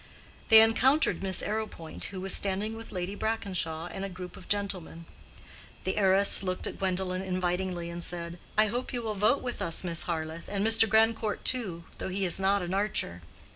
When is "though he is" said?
11.99-12.39